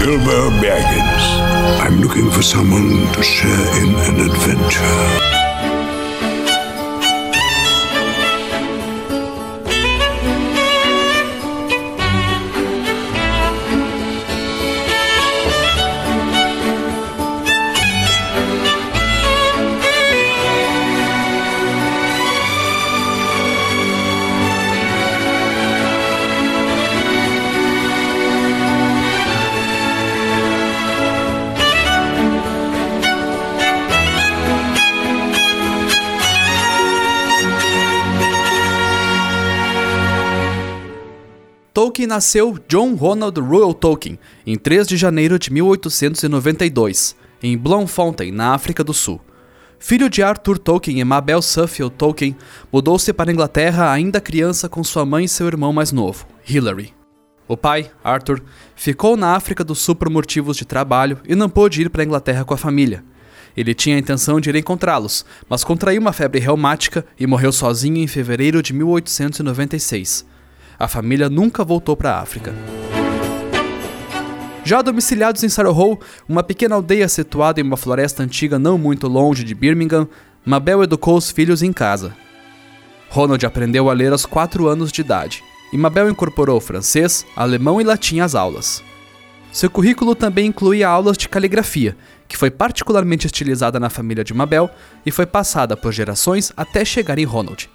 [0.00, 1.24] Bilbo Baggins.
[1.84, 5.49] I'm looking for someone to share in an adventure.
[42.10, 48.82] Nasceu John Ronald Reuel Tolkien em 3 de janeiro de 1892, em Bloemfontein, na África
[48.82, 49.20] do Sul.
[49.78, 52.36] Filho de Arthur Tolkien e Mabel Suffield Tolkien,
[52.72, 56.92] mudou-se para a Inglaterra ainda criança com sua mãe e seu irmão mais novo, Hilary.
[57.46, 58.42] O pai, Arthur,
[58.74, 62.04] ficou na África do Sul por motivos de trabalho e não pôde ir para a
[62.04, 63.04] Inglaterra com a família.
[63.56, 67.98] Ele tinha a intenção de ir encontrá-los, mas contraiu uma febre reumática e morreu sozinho
[67.98, 70.28] em fevereiro de 1896
[70.80, 72.54] a família nunca voltou para a África.
[74.64, 79.44] Já domiciliados em Sarrow, uma pequena aldeia situada em uma floresta antiga não muito longe
[79.44, 80.08] de Birmingham,
[80.42, 82.16] Mabel educou os filhos em casa.
[83.10, 87.84] Ronald aprendeu a ler aos 4 anos de idade, e Mabel incorporou francês, alemão e
[87.84, 88.82] latim às aulas.
[89.52, 91.94] Seu currículo também incluía aulas de caligrafia,
[92.26, 94.70] que foi particularmente estilizada na família de Mabel
[95.04, 97.68] e foi passada por gerações até chegar em Ronald.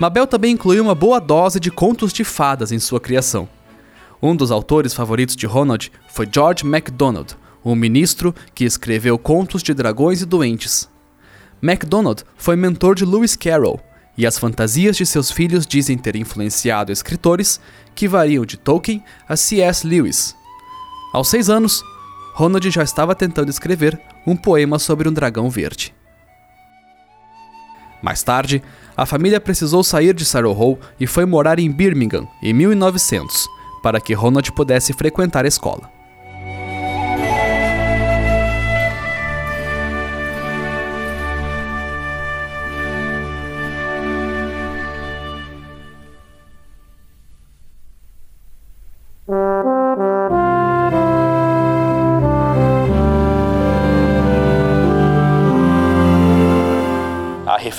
[0.00, 3.46] Mabel também incluiu uma boa dose de contos de fadas em sua criação.
[4.22, 9.74] Um dos autores favoritos de Ronald foi George MacDonald, um ministro que escreveu contos de
[9.74, 10.88] dragões e doentes.
[11.60, 13.78] MacDonald foi mentor de Lewis Carroll,
[14.16, 17.60] e as fantasias de seus filhos dizem ter influenciado escritores
[17.94, 19.86] que variam de Tolkien a C.S.
[19.86, 20.34] Lewis.
[21.12, 21.84] Aos seis anos,
[22.32, 25.94] Ronald já estava tentando escrever um poema sobre um dragão verde.
[28.02, 28.62] Mais tarde,
[29.00, 33.48] a família precisou sair de Sarrow e foi morar em Birmingham em 1900,
[33.82, 35.99] para que Ronald pudesse frequentar a escola.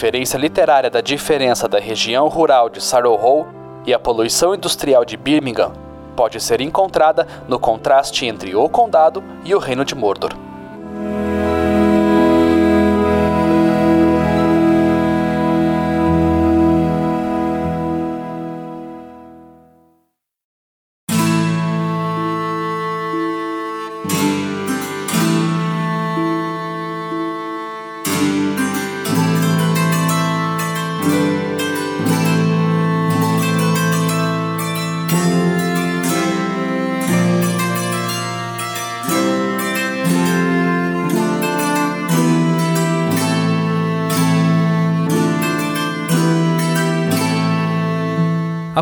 [0.01, 3.47] Referência literária da diferença da região rural de Sarrow
[3.85, 5.73] e a poluição industrial de Birmingham
[6.15, 10.31] pode ser encontrada no contraste entre o condado e o reino de Mordor.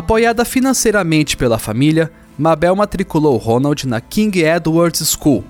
[0.00, 5.44] Apoiada financeiramente pela família, Mabel matriculou Ronald na King Edward's School.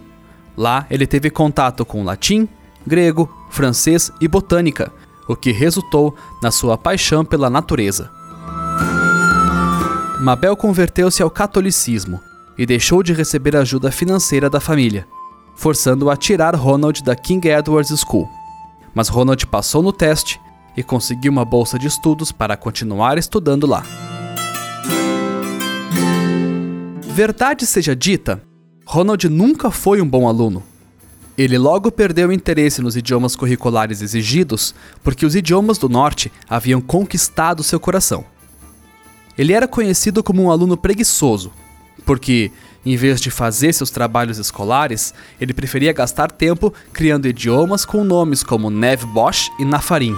[0.57, 2.49] Lá ele teve contato com latim,
[2.85, 4.91] grego, francês e botânica,
[5.29, 8.11] o que resultou na sua paixão pela natureza.
[10.21, 12.21] Mabel converteu-se ao catolicismo
[12.59, 15.07] e deixou de receber ajuda financeira da família,
[15.55, 18.29] forçando-o a tirar Ronald da King Edward's School.
[18.93, 20.41] Mas Ronald passou no teste
[20.77, 23.85] e conseguiu uma bolsa de estudos para continuar estudando lá.
[27.23, 28.43] Verdade seja dita,
[28.87, 30.63] Ronald nunca foi um bom aluno.
[31.37, 37.63] Ele logo perdeu interesse nos idiomas curriculares exigidos porque os idiomas do norte haviam conquistado
[37.63, 38.25] seu coração.
[39.37, 41.53] Ele era conhecido como um aluno preguiçoso,
[42.07, 42.51] porque,
[42.87, 48.43] em vez de fazer seus trabalhos escolares, ele preferia gastar tempo criando idiomas com nomes
[48.43, 50.17] como Nev Bosch e Nafarim.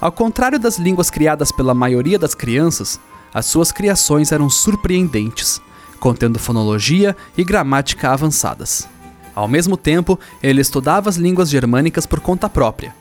[0.00, 2.98] Ao contrário das línguas criadas pela maioria das crianças,
[3.32, 5.64] as suas criações eram surpreendentes
[5.98, 8.88] contendo fonologia e gramática avançadas.
[9.34, 12.94] Ao mesmo tempo, ele estudava as línguas germânicas por conta própria.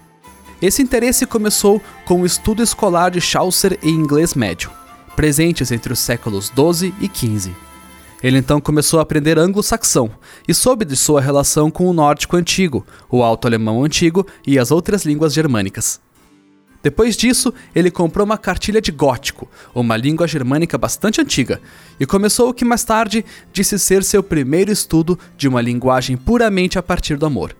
[0.61, 4.69] Esse interesse começou com o estudo escolar de Chaucer e inglês médio,
[5.15, 7.51] presentes entre os séculos XII e XV.
[8.23, 10.09] Ele então começou a aprender anglo-saxão
[10.47, 15.05] e soube de sua relação com o nórdico antigo, o alto-alemão antigo e as outras
[15.05, 16.01] línguas germânicas.
[16.85, 21.59] Depois disso, ele comprou uma cartilha de gótico, uma língua germânica bastante antiga,
[21.99, 26.77] e começou o que mais tarde disse ser seu primeiro estudo de uma linguagem puramente
[26.77, 27.55] a partir do amor.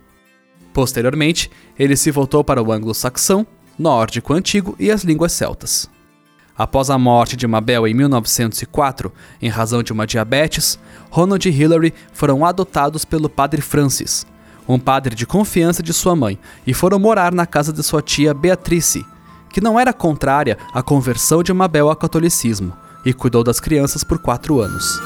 [0.72, 3.48] Posteriormente, ele se voltou para o anglo-saxão,
[3.80, 5.90] nórdico antigo e as línguas celtas.
[6.56, 9.12] Após a morte de Mabel em 1904,
[9.42, 10.78] em razão de uma diabetes,
[11.10, 14.24] Ronald e Hillary foram adotados pelo padre Francis,
[14.68, 16.38] um padre de confiança de sua mãe,
[16.68, 19.04] e foram morar na casa de sua tia Beatrice,
[19.56, 22.76] que não era contrária à conversão de Mabel ao catolicismo,
[23.06, 25.00] e cuidou das crianças por quatro anos.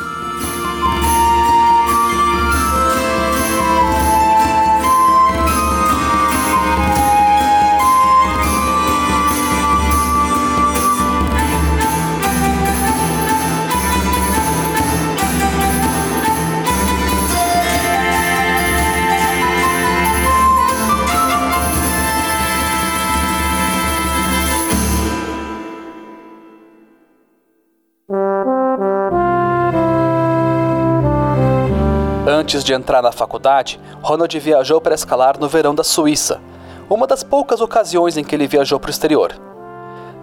[32.50, 36.42] Antes de entrar na faculdade, Ronald viajou para escalar no verão da Suíça,
[36.90, 39.40] uma das poucas ocasiões em que ele viajou para o exterior.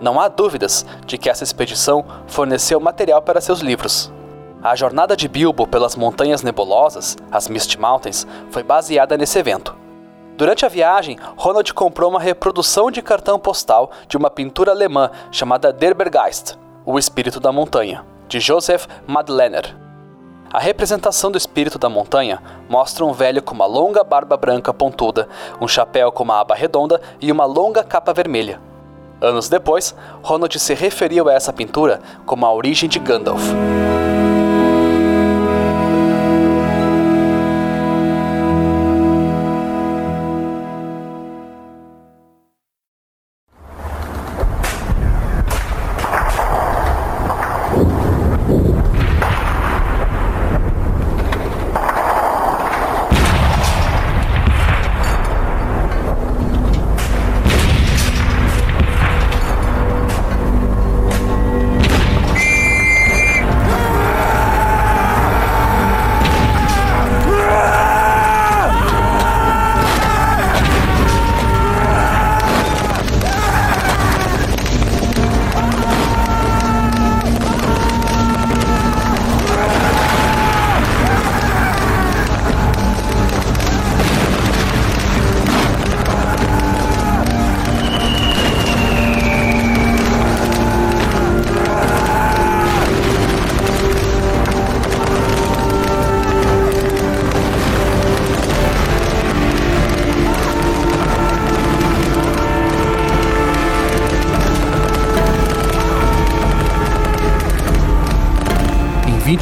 [0.00, 4.12] Não há dúvidas de que essa expedição forneceu material para seus livros.
[4.60, 9.76] A jornada de Bilbo pelas montanhas nebulosas, as Misty Mountains, foi baseada nesse evento.
[10.36, 15.72] Durante a viagem, Ronald comprou uma reprodução de cartão postal de uma pintura alemã chamada
[15.72, 19.85] Der Bergeist, o Espírito da Montanha, de Joseph Madlener.
[20.56, 25.28] A representação do espírito da montanha mostra um velho com uma longa barba branca pontuda,
[25.60, 28.58] um chapéu com uma aba redonda e uma longa capa vermelha.
[29.20, 33.52] Anos depois, Ronald se referiu a essa pintura como a origem de Gandalf.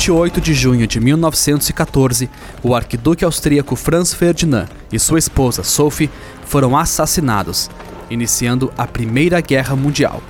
[0.04, 2.28] 28 de junho de 1914,
[2.62, 6.10] o arquiduque austríaco Franz Ferdinand e sua esposa Sophie
[6.44, 7.70] foram assassinados,
[8.10, 10.22] iniciando a Primeira Guerra Mundial.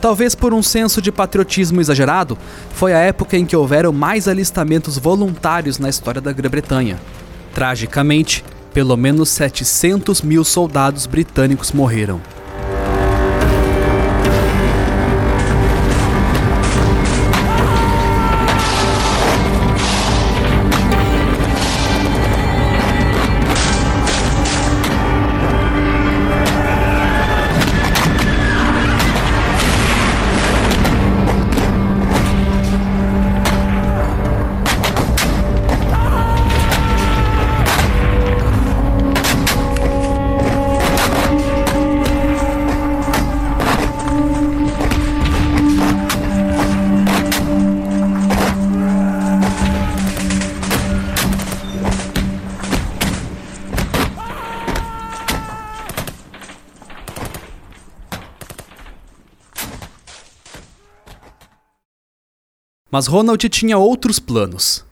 [0.00, 2.38] Talvez por um senso de patriotismo exagerado,
[2.72, 7.00] foi a época em que houveram mais alistamentos voluntários na história da Grã-Bretanha.
[7.52, 12.20] Tragicamente, pelo menos 700 mil soldados britânicos morreram.
[62.94, 64.84] Mas Ronald tinha outros planos.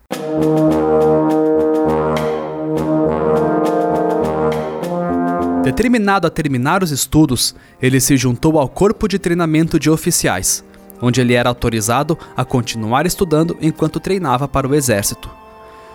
[5.62, 10.64] Determinado a terminar os estudos, ele se juntou ao Corpo de Treinamento de Oficiais,
[11.00, 15.30] onde ele era autorizado a continuar estudando enquanto treinava para o Exército.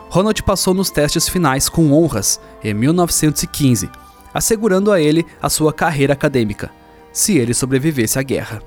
[0.08, 3.90] Ronald passou nos testes finais com honras em 1915,
[4.34, 6.72] assegurando a ele a sua carreira acadêmica,
[7.12, 8.62] se ele sobrevivesse à guerra.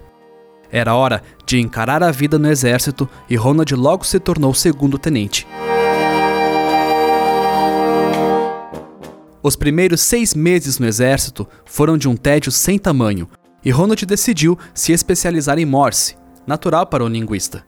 [0.72, 5.46] Era hora de encarar a vida no exército e Ronald logo se tornou segundo tenente.
[9.42, 13.28] Os primeiros seis meses no exército foram de um tédio sem tamanho,
[13.64, 17.64] e Ronald decidiu se especializar em Morse, natural para um linguista.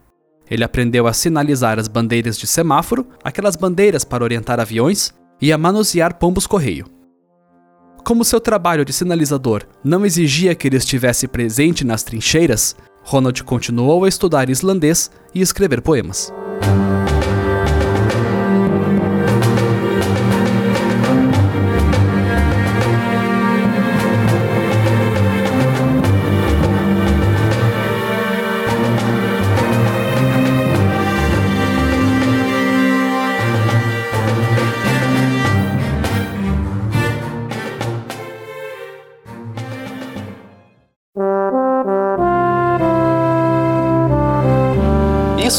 [0.51, 5.59] Ele aprendeu a sinalizar as bandeiras de semáforo, aquelas bandeiras para orientar aviões, e a
[5.59, 6.87] manusear pombos-correio.
[8.05, 14.05] Como seu trabalho de sinalizador não exigia que ele estivesse presente nas trincheiras, Ronald continuou
[14.05, 16.33] a estudar islandês e escrever poemas.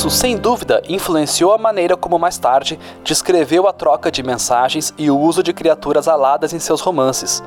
[0.04, 5.10] Isso, sem dúvida, influenciou a maneira como mais tarde descreveu a troca de mensagens e
[5.10, 7.42] o uso de criaturas aladas em seus romances.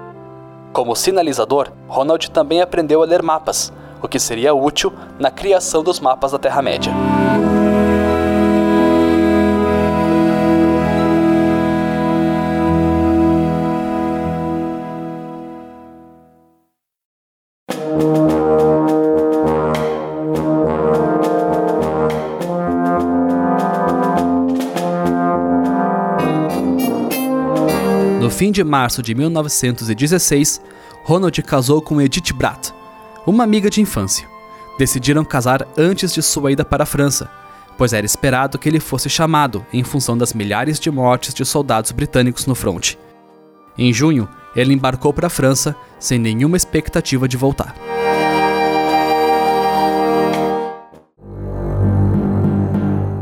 [0.72, 3.70] Como sinalizador, Ronald também aprendeu a ler mapas,
[4.00, 6.94] o que seria útil na criação dos mapas da Terra-média.
[28.56, 30.62] De março de 1916,
[31.04, 32.72] Ronald casou com Edith Bratt,
[33.26, 34.26] uma amiga de infância.
[34.78, 37.30] Decidiram casar antes de sua ida para a França,
[37.76, 41.92] pois era esperado que ele fosse chamado em função das milhares de mortes de soldados
[41.92, 42.98] britânicos no fronte.
[43.76, 47.75] Em junho, ele embarcou para a França sem nenhuma expectativa de voltar.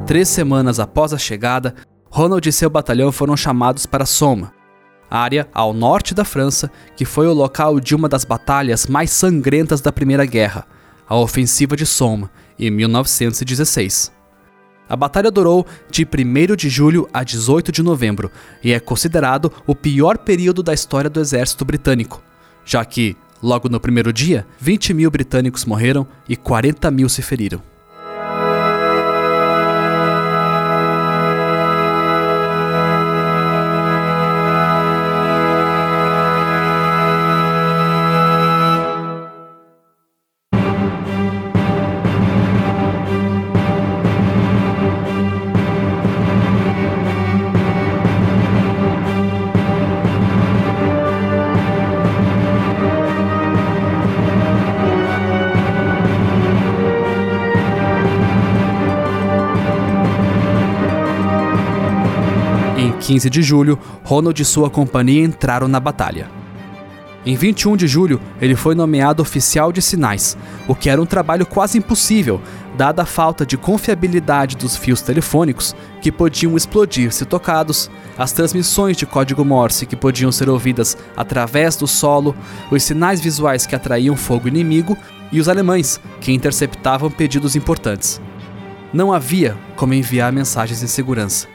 [0.06, 1.74] Três semanas após a chegada,
[2.08, 4.46] Ronald e seu batalhão foram chamados para Somme,
[5.14, 9.80] área ao norte da França, que foi o local de uma das batalhas mais sangrentas
[9.80, 10.66] da Primeira Guerra,
[11.08, 12.28] a Ofensiva de Somme,
[12.58, 14.12] em 1916.
[14.88, 18.30] A batalha durou de 1 de julho a 18 de novembro
[18.62, 22.22] e é considerado o pior período da história do exército britânico,
[22.64, 27.73] já que, logo no primeiro dia, 20 mil britânicos morreram e 40 mil se feriram.
[63.14, 66.28] 15 de julho, Ronald e sua companhia entraram na batalha.
[67.24, 71.46] Em 21 de julho, ele foi nomeado oficial de sinais, o que era um trabalho
[71.46, 72.40] quase impossível,
[72.76, 78.96] dada a falta de confiabilidade dos fios telefônicos, que podiam explodir se tocados, as transmissões
[78.96, 82.34] de código Morse que podiam ser ouvidas através do solo,
[82.68, 84.98] os sinais visuais que atraíam fogo inimigo
[85.30, 88.20] e os alemães, que interceptavam pedidos importantes.
[88.92, 91.53] Não havia como enviar mensagens em segurança.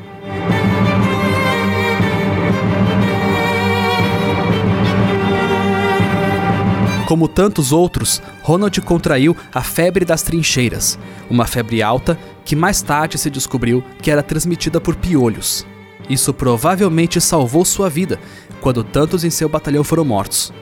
[7.09, 13.17] Como tantos outros, Ronald contraiu a febre das trincheiras, uma febre alta que mais tarde
[13.17, 15.65] se descobriu que era transmitida por piolhos.
[16.07, 18.19] Isso provavelmente salvou sua vida
[18.61, 20.53] quando tantos em seu batalhão foram mortos.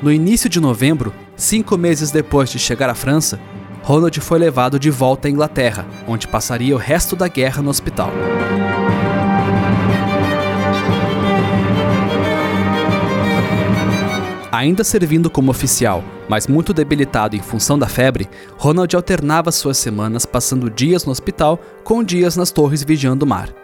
[0.00, 3.40] No início de novembro, cinco meses depois de chegar à França,
[3.82, 8.12] Ronald foi levado de volta à Inglaterra, onde passaria o resto da guerra no hospital.
[14.50, 20.24] Ainda servindo como oficial, mas muito debilitado em função da febre, Ronald alternava suas semanas
[20.24, 23.54] passando dias no hospital com dias nas torres vigiando o mar.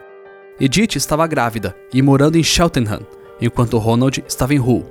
[0.61, 3.01] Edith estava grávida e morando em Cheltenham,
[3.41, 4.85] enquanto Ronald estava em Hull.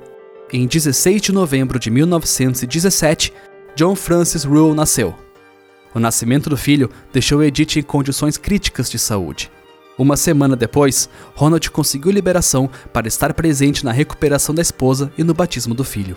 [0.52, 3.32] Em 16 de novembro de 1917,
[3.76, 5.14] John Francis Rule nasceu.
[5.94, 9.50] O nascimento do filho deixou Edith em condições críticas de saúde.
[9.96, 15.32] Uma semana depois, Ronald conseguiu liberação para estar presente na recuperação da esposa e no
[15.32, 16.16] batismo do filho.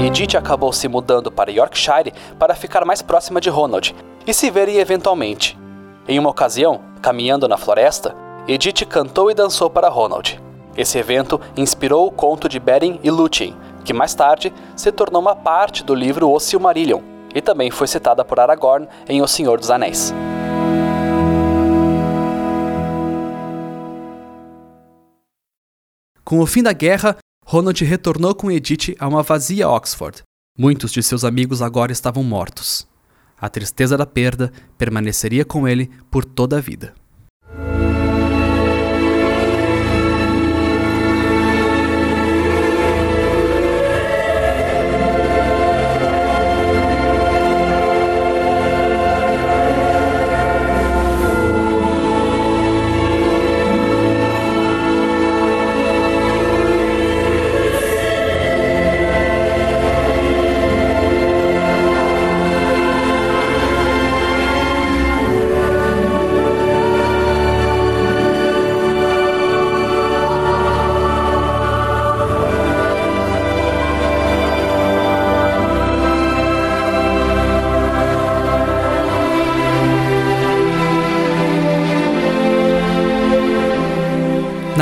[0.00, 3.94] Edith acabou se mudando para Yorkshire para ficar mais próxima de Ronald
[4.26, 5.58] e se verem eventualmente.
[6.06, 8.14] Em uma ocasião, caminhando na floresta,
[8.46, 10.40] Edith cantou e dançou para Ronald.
[10.76, 15.36] Esse evento inspirou o conto de Beren e Lúthien, que mais tarde se tornou uma
[15.36, 17.00] parte do livro O Silmarillion
[17.34, 20.12] e também foi citada por Aragorn em O Senhor dos Anéis.
[26.24, 30.22] Com o fim da guerra, Ronald retornou com Edith a uma vazia Oxford.
[30.58, 32.86] Muitos de seus amigos agora estavam mortos.
[33.38, 36.94] A tristeza da perda permaneceria com ele por toda a vida.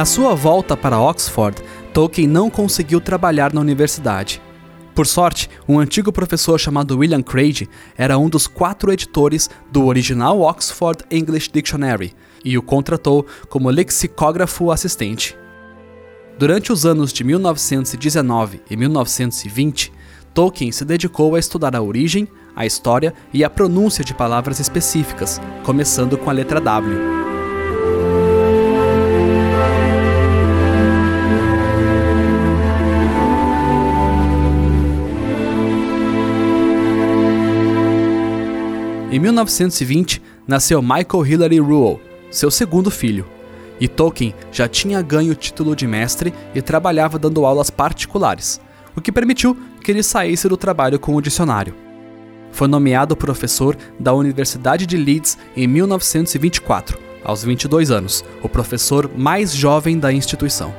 [0.01, 4.41] Na sua volta para Oxford, Tolkien não conseguiu trabalhar na universidade.
[4.95, 10.41] Por sorte, um antigo professor chamado William Craig era um dos quatro editores do original
[10.41, 15.37] Oxford English Dictionary e o contratou como lexicógrafo assistente.
[16.39, 19.93] Durante os anos de 1919 e 1920,
[20.33, 22.27] Tolkien se dedicou a estudar a origem,
[22.57, 27.30] a história e a pronúncia de palavras específicas, começando com a letra W.
[39.21, 42.01] Em 1920, nasceu Michael Hilary Rule,
[42.31, 43.27] seu segundo filho.
[43.79, 48.59] E Tolkien já tinha ganho o título de mestre e trabalhava dando aulas particulares,
[48.97, 51.75] o que permitiu que ele saísse do trabalho com o dicionário.
[52.51, 59.55] Foi nomeado professor da Universidade de Leeds em 1924, aos 22 anos, o professor mais
[59.55, 60.75] jovem da instituição.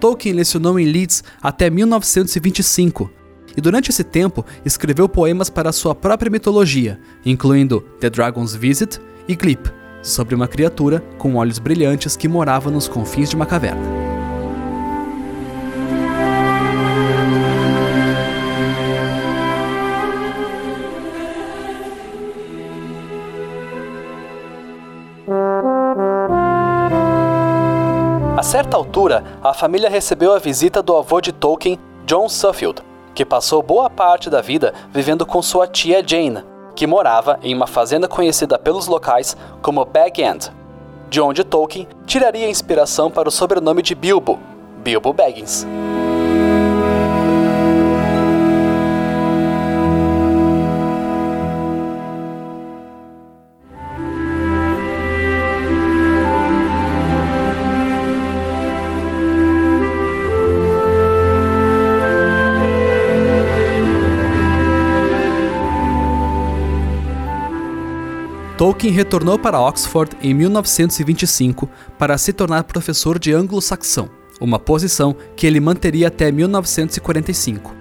[0.00, 3.10] Tolkien lecionou em Leeds até 1925
[3.56, 9.34] e durante esse tempo escreveu poemas para sua própria mitologia, incluindo The Dragon's Visit e
[9.34, 9.70] Glip,
[10.02, 14.04] sobre uma criatura com olhos brilhantes que morava nos confins de uma caverna.
[28.36, 32.82] A certa altura, a família recebeu a visita do avô de Tolkien, John Suffield,
[33.14, 36.42] que passou boa parte da vida vivendo com sua tia Jane,
[36.74, 40.50] que morava em uma fazenda conhecida pelos locais como Bag End,
[41.08, 44.38] de onde Tolkien tiraria inspiração para o sobrenome de Bilbo,
[44.82, 45.64] Bilbo Baggins.
[68.84, 75.46] Tolkien retornou para Oxford em 1925 para se tornar professor de anglo-saxão, uma posição que
[75.46, 77.74] ele manteria até 1945.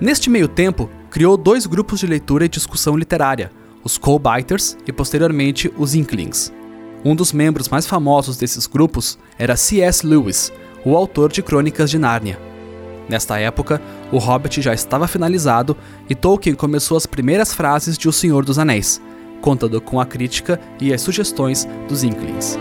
[0.00, 3.50] Neste meio tempo, criou dois grupos de leitura e discussão literária,
[3.82, 6.52] os Coal-Biters e posteriormente os Inklings.
[7.04, 10.06] Um dos membros mais famosos desses grupos era C.S.
[10.06, 10.52] Lewis,
[10.84, 12.38] o autor de Crônicas de Nárnia.
[13.08, 13.82] Nesta época,
[14.12, 15.76] o Hobbit já estava finalizado
[16.08, 19.00] e Tolkien começou as primeiras frases de O Senhor dos Anéis,
[19.40, 22.58] contando com a crítica e as sugestões dos Inklings.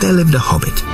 [0.00, 0.85] There lived a hobbit.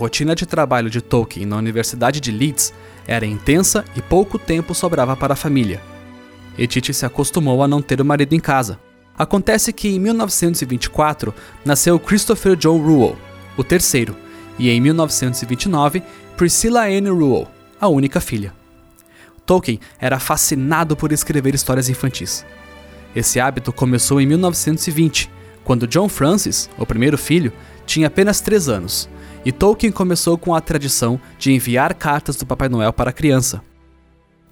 [0.00, 2.72] Rotina de trabalho de Tolkien na Universidade de Leeds
[3.06, 5.78] era intensa e pouco tempo sobrava para a família.
[6.56, 8.80] Edith se acostumou a não ter o marido em casa.
[9.16, 13.14] Acontece que em 1924 nasceu Christopher John Rule,
[13.58, 14.16] o terceiro,
[14.58, 16.02] e em 1929
[16.34, 17.46] Priscilla Anne Rule,
[17.78, 18.54] a única filha.
[19.44, 22.46] Tolkien era fascinado por escrever histórias infantis.
[23.14, 25.30] Esse hábito começou em 1920,
[25.62, 27.52] quando John Francis, o primeiro filho,
[27.84, 29.10] tinha apenas 3 anos
[29.44, 33.62] e Tolkien começou com a tradição de enviar cartas do Papai Noel para a criança.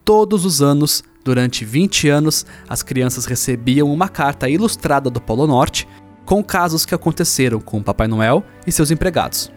[0.05, 5.87] Todos os anos, durante 20 anos, as crianças recebiam uma carta ilustrada do Polo Norte
[6.25, 9.53] com casos que aconteceram com o Papai Noel e seus empregados.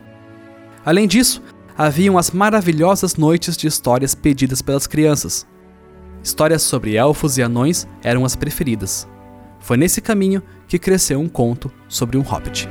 [0.85, 1.41] Além disso,
[1.77, 5.47] haviam as maravilhosas noites de histórias pedidas pelas crianças.
[6.23, 9.07] Histórias sobre elfos e anões eram as preferidas.
[9.59, 12.67] Foi nesse caminho que cresceu um conto sobre um hobbit.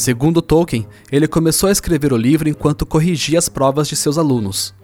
[0.00, 4.74] Segundo Tolkien, ele começou a escrever o livro enquanto corrigia as provas de seus alunos.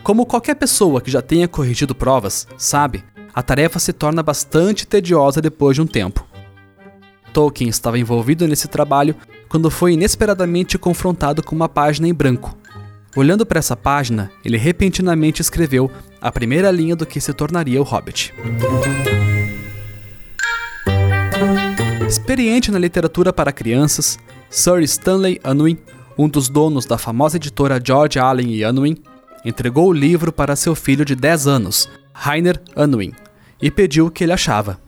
[0.00, 3.02] Como qualquer pessoa que já tenha corrigido provas sabe,
[3.34, 6.24] a tarefa se torna bastante tediosa depois de um tempo.
[7.32, 9.16] Tolkien estava envolvido nesse trabalho
[9.48, 12.56] quando foi inesperadamente confrontado com uma página em branco.
[13.16, 17.84] Olhando para essa página, ele repentinamente escreveu a primeira linha do que se tornaria o
[17.84, 18.32] Hobbit.
[22.10, 24.18] Experiente na literatura para crianças,
[24.50, 25.78] Sir Stanley Unwin,
[26.18, 28.96] um dos donos da famosa editora George Allen e Unwin,
[29.44, 33.12] entregou o livro para seu filho de 10 anos, Rainer Unwin,
[33.62, 34.80] e pediu o que ele achava.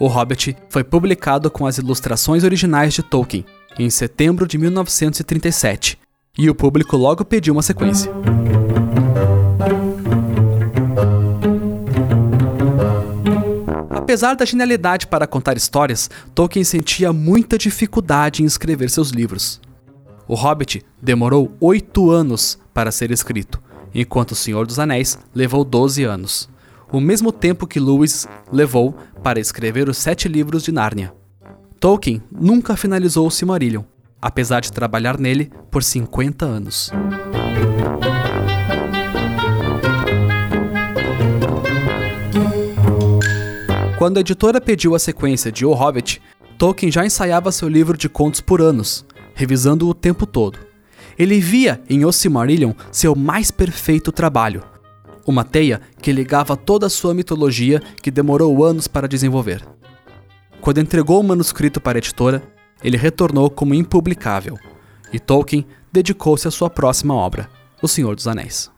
[0.00, 3.46] O Hobbit foi publicado com as ilustrações originais de Tolkien
[3.78, 5.96] em setembro de 1937,
[6.36, 8.10] e o público logo pediu uma sequência.
[14.14, 19.60] Apesar da genialidade para contar histórias, Tolkien sentia muita dificuldade em escrever seus livros.
[20.28, 23.60] O Hobbit demorou oito anos para ser escrito,
[23.92, 26.48] enquanto O Senhor dos Anéis levou 12 anos,
[26.92, 31.12] o mesmo tempo que Lewis levou para escrever os sete livros de Nárnia.
[31.80, 33.82] Tolkien nunca finalizou o Silmarillion,
[34.22, 36.92] apesar de trabalhar nele por 50 anos.
[43.96, 46.20] Quando a editora pediu a sequência de O Hobbit,
[46.58, 50.58] Tolkien já ensaiava seu livro de contos por anos, revisando-o o tempo todo.
[51.16, 54.64] Ele via em O Silmarillion seu mais perfeito trabalho,
[55.24, 59.64] uma teia que ligava toda a sua mitologia que demorou anos para desenvolver.
[60.60, 62.42] Quando entregou o manuscrito para a editora,
[62.82, 64.58] ele retornou como impublicável,
[65.12, 67.48] e Tolkien dedicou-se à sua próxima obra,
[67.80, 68.73] O Senhor dos Anéis.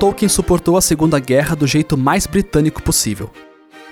[0.00, 3.30] Tolkien suportou a Segunda Guerra do jeito mais britânico possível.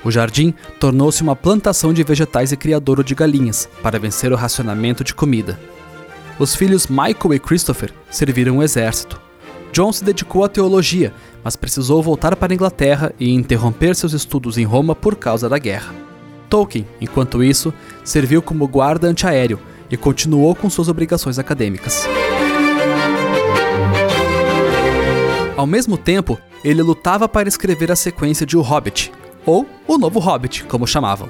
[0.02, 5.04] O jardim tornou-se uma plantação de vegetais e criadouro de galinhas para vencer o racionamento
[5.04, 5.60] de comida.
[6.38, 9.20] Os filhos Michael e Christopher serviram o exército.
[9.70, 11.12] John se dedicou à teologia,
[11.44, 15.58] mas precisou voltar para a Inglaterra e interromper seus estudos em Roma por causa da
[15.58, 15.94] guerra.
[16.48, 17.70] Tolkien, enquanto isso,
[18.02, 22.08] serviu como guarda antiaéreo e continuou com suas obrigações acadêmicas.
[25.58, 29.10] Ao mesmo tempo, ele lutava para escrever a sequência de O Hobbit,
[29.44, 31.28] ou O Novo Hobbit, como chamavam.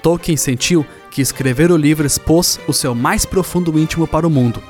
[0.00, 4.62] Tolkien sentiu que escrever o livro expôs o seu mais profundo íntimo para o mundo,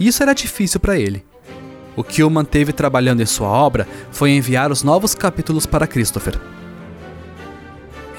[0.00, 1.24] e isso era difícil para ele.
[1.94, 6.36] O que o manteve trabalhando em sua obra foi enviar os novos capítulos para Christopher.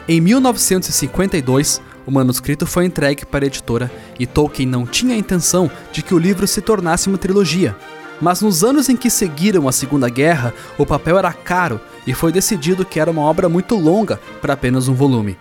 [0.07, 5.69] Em 1952, o manuscrito foi entregue para a editora e Tolkien não tinha a intenção
[5.91, 7.75] de que o livro se tornasse uma trilogia.
[8.19, 12.31] Mas nos anos em que seguiram a Segunda Guerra, o papel era caro e foi
[12.31, 15.37] decidido que era uma obra muito longa para apenas um volume.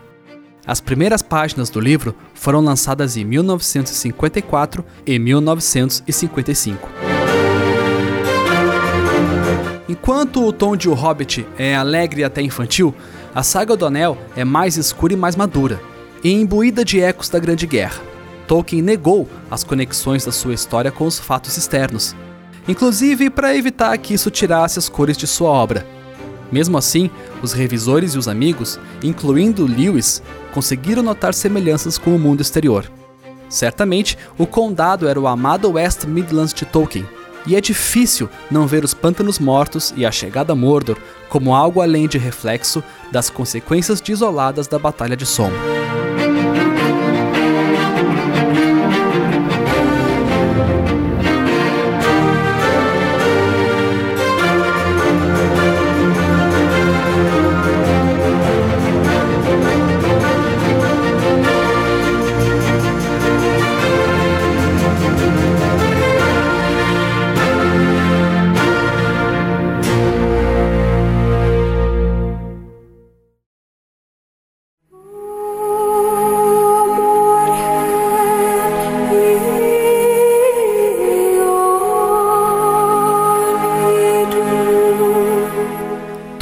[0.67, 6.89] As primeiras páginas do livro foram lançadas em 1954 e 1955.
[9.89, 12.93] Enquanto o tom de O Hobbit é alegre e até infantil,
[13.33, 15.81] a saga do Anel é mais escura e mais madura,
[16.25, 18.03] e imbuída de ecos da Grande Guerra.
[18.49, 22.17] Tolkien negou as conexões da sua história com os fatos externos,
[22.69, 25.87] inclusive para evitar que isso tirasse as cores de sua obra.
[26.51, 27.11] Mesmo assim,
[27.43, 32.91] os revisores e os amigos, incluindo Lewis, conseguiram notar semelhanças com o mundo exterior.
[33.49, 37.07] Certamente, o condado era o amado West Midlands de Tolkien,
[37.47, 40.97] e é difícil não ver os pântanos mortos e a chegada a Mordor
[41.29, 45.59] como algo além de reflexo das consequências desoladas da Batalha de Sombra.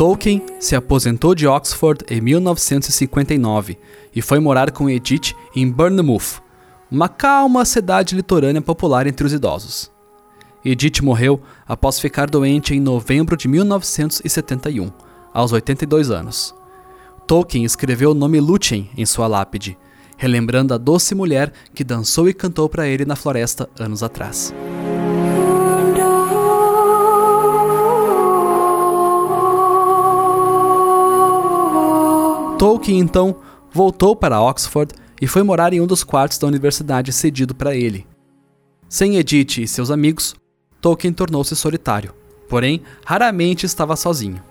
[0.04, 3.78] Tolkien se aposentou de Oxford em 1959
[4.14, 6.42] e foi morar com Edith em Bournemouth,
[6.90, 9.90] uma calma cidade litorânea popular entre os idosos.
[10.62, 14.92] Edith morreu após ficar doente em novembro de 1971,
[15.32, 16.54] aos 82 anos.
[17.26, 19.78] Tolkien escreveu o nome Lúthien em sua lápide,
[20.18, 24.52] relembrando a doce mulher que dançou e cantou para ele na floresta anos atrás.
[32.64, 33.36] Tolkien então
[33.70, 38.06] voltou para Oxford e foi morar em um dos quartos da universidade cedido para ele.
[38.88, 40.34] Sem Edith e seus amigos,
[40.80, 42.14] Tolkien tornou-se solitário,
[42.48, 44.42] porém raramente estava sozinho.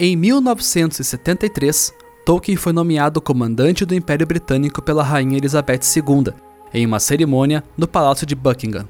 [0.00, 1.92] Em 1973,
[2.24, 6.32] Tolkien foi nomeado comandante do Império Britânico pela Rainha Elizabeth II
[6.72, 8.88] em uma cerimônia no Palácio de Buckingham.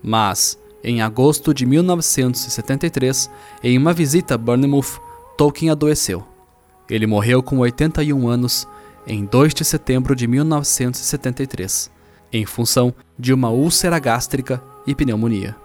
[0.00, 3.28] Mas, em agosto de 1973,
[3.60, 5.00] em uma visita a Bournemouth,
[5.36, 6.30] Tolkien adoeceu.
[6.92, 8.68] Ele morreu com 81 anos
[9.06, 11.90] em 2 de setembro de 1973,
[12.30, 15.56] em função de uma úlcera gástrica e pneumonia.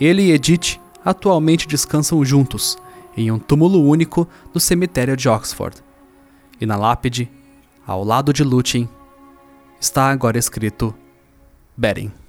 [0.00, 2.78] Ele e Edith atualmente descansam juntos
[3.14, 5.76] em um túmulo único no cemitério de Oxford.
[6.58, 7.30] E na lápide,
[7.86, 8.88] ao lado de Lúthien,
[9.78, 10.94] está agora escrito
[11.76, 12.19] Beren.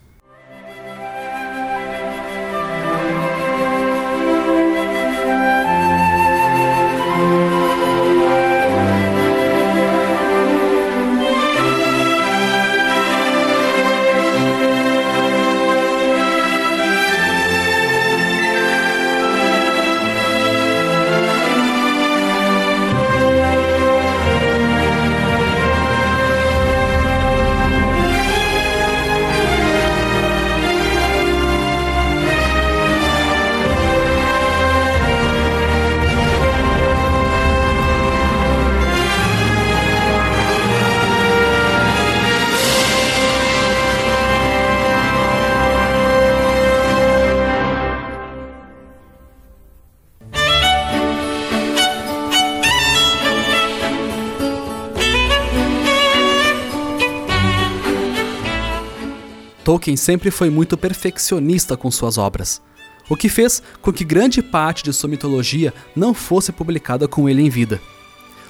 [59.71, 62.61] Tolkien sempre foi muito perfeccionista com suas obras.
[63.09, 67.41] o que fez com que grande parte de sua mitologia não fosse publicada com ele
[67.41, 67.81] em vida.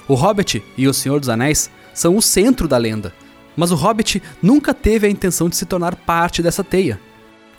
[0.08, 3.14] O Hobbit e o Senhor dos Anéis são o centro da lenda,
[3.56, 7.00] mas o Hobbit nunca teve a intenção de se tornar parte dessa teia.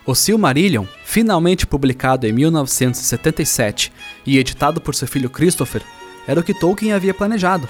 [0.06, 3.94] O Silmarillion, finalmente publicado em 1977
[4.26, 5.82] e editado por seu filho Christopher,
[6.28, 7.68] era o que Tolkien havia planejado.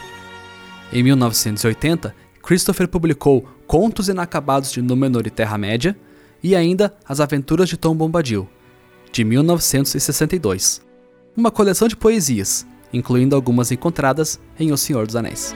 [0.92, 5.98] Em 1980, Christopher publicou Contos Inacabados de Númenor e Terra-média
[6.44, 8.50] e ainda As Aventuras de Tom Bombadil,
[9.14, 10.82] de 1962,
[11.38, 15.56] uma coleção de poesias, incluindo algumas encontradas em O Senhor dos Anéis.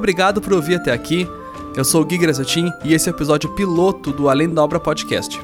[0.00, 1.28] Obrigado por ouvir até aqui.
[1.76, 4.80] Eu sou o Gui Gracetin e esse é o episódio piloto do Além da Obra
[4.80, 5.38] Podcast.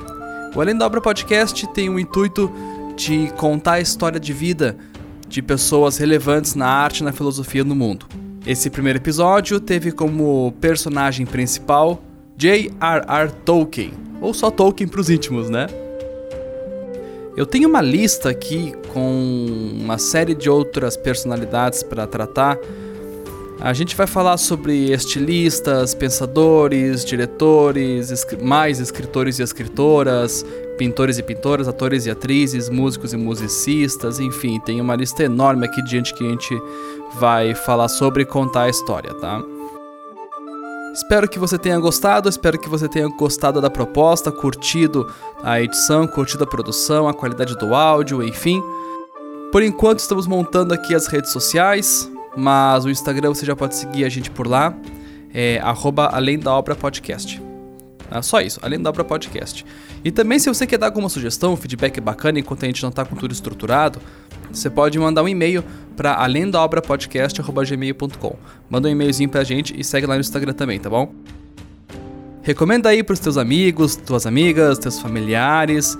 [0.55, 2.51] O Além da Obra Podcast tem o intuito
[2.97, 4.75] de contar a história de vida
[5.29, 8.07] de pessoas relevantes na arte e na filosofia no mundo.
[8.47, 12.03] Esse primeiro episódio teve como personagem principal
[12.35, 13.33] J.R.R.
[13.45, 13.93] Tolkien,
[14.23, 15.67] ou só Tolkien para os íntimos, né?
[17.37, 19.47] Eu tenho uma lista aqui com
[19.79, 22.59] uma série de outras personalidades para tratar
[23.61, 28.11] a gente vai falar sobre estilistas, pensadores, diretores,
[28.43, 30.45] mais escritores e escritoras,
[30.77, 35.83] pintores e pintoras, atores e atrizes, músicos e musicistas, enfim, tem uma lista enorme aqui
[35.83, 36.55] de gente que a gente
[37.19, 39.43] vai falar sobre e contar a história, tá?
[40.93, 45.11] Espero que você tenha gostado, espero que você tenha gostado da proposta, curtido
[45.43, 48.63] a edição, curtido a produção, a qualidade do áudio, enfim.
[49.53, 54.05] Por enquanto estamos montando aqui as redes sociais, mas o Instagram você já pode seguir
[54.05, 54.75] a gente por lá,
[55.33, 55.61] é
[56.13, 57.43] Além da Obra Podcast.
[58.11, 59.65] Ah, só isso, Além da Obra Podcast.
[60.05, 63.05] E também se você quer dar alguma sugestão, feedback bacana enquanto a gente não está
[63.05, 64.01] com tudo estruturado,
[64.53, 65.65] você pode mandar um e-mail
[65.97, 68.37] para além da obra podcast@gmail.com.
[68.71, 71.13] Manda um e-mailzinho pra gente e segue lá no Instagram também, tá bom?
[72.43, 75.99] Recomenda aí pros teus amigos, tuas amigas, teus familiares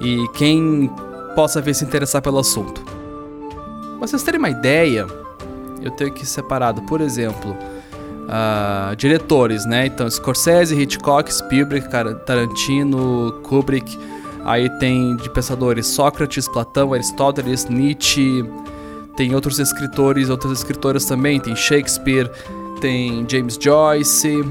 [0.00, 0.90] e quem
[1.36, 2.82] possa vir se interessar pelo assunto.
[2.82, 5.06] Pra vocês terem uma ideia,
[5.86, 7.56] eu tenho aqui separado, por exemplo,
[8.26, 9.86] uh, diretores, né?
[9.86, 11.88] Então, Scorsese, Hitchcock, Spielberg,
[12.24, 13.98] Tarantino, Kubrick.
[14.44, 18.44] Aí tem de pensadores Sócrates, Platão, Aristóteles, Nietzsche.
[19.16, 21.40] Tem outros escritores, outras escritoras também.
[21.40, 22.30] Tem Shakespeare,
[22.80, 24.44] tem James Joyce,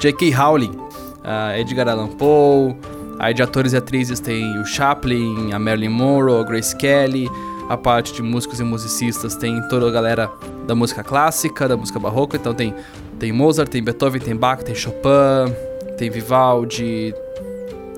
[0.00, 0.30] J.K.
[0.32, 2.76] Rowling, uh, Edgar Allan Poe.
[3.18, 7.30] Aí de atores e atrizes tem o Chaplin, a Marilyn Monroe, a Grace Kelly
[7.68, 10.30] a parte de músicos e musicistas tem toda a galera
[10.66, 12.74] da música clássica, da música barroca, então tem,
[13.18, 15.52] tem Mozart, tem Beethoven, tem Bach, tem Chopin,
[15.96, 17.14] tem Vivaldi,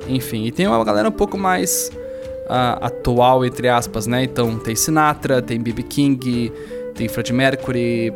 [0.09, 1.91] enfim, e tem uma galera um pouco mais
[2.47, 4.25] uh, atual, entre aspas, né?
[4.25, 5.83] Então tem Sinatra, tem B.B.
[5.83, 6.53] King,
[6.95, 8.13] tem Freddie Mercury,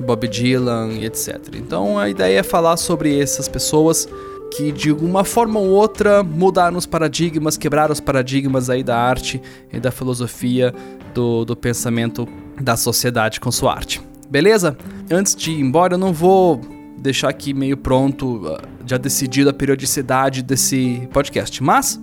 [0.00, 1.38] Bob Dylan e etc.
[1.54, 4.08] Então a ideia é falar sobre essas pessoas
[4.56, 9.40] que de uma forma ou outra mudaram os paradigmas, quebraram os paradigmas aí da arte
[9.70, 10.74] e da filosofia
[11.14, 12.26] do, do pensamento
[12.60, 14.00] da sociedade com sua arte.
[14.30, 14.76] Beleza?
[15.10, 16.60] Antes de ir embora, eu não vou
[16.98, 22.00] deixar aqui meio pronto, ah, já decidido a periodicidade desse podcast, mas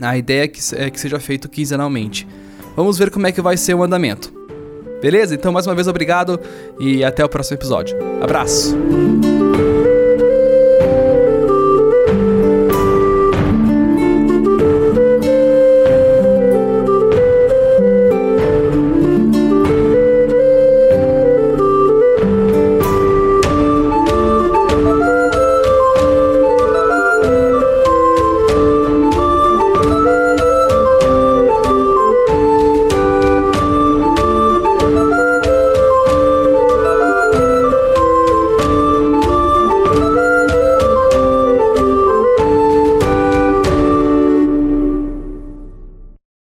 [0.00, 2.26] a ideia é que, é que seja feito quinzenalmente.
[2.74, 4.32] Vamos ver como é que vai ser o andamento.
[5.00, 5.34] Beleza?
[5.34, 6.38] Então, mais uma vez, obrigado
[6.80, 7.96] e até o próximo episódio.
[8.20, 8.76] Abraço!